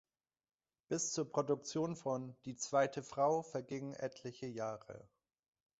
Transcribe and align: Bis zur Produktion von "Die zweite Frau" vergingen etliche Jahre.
Bis 0.87 1.11
zur 1.13 1.31
Produktion 1.31 1.95
von 1.95 2.35
"Die 2.45 2.55
zweite 2.55 3.03
Frau" 3.03 3.43
vergingen 3.43 3.93
etliche 3.93 4.47
Jahre. 4.47 5.07